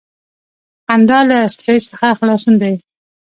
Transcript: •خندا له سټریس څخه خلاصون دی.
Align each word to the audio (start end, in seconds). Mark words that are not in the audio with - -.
•خندا 0.85 1.19
له 1.29 1.37
سټریس 1.53 1.83
څخه 1.91 2.07
خلاصون 2.19 2.55
دی. 2.61 2.73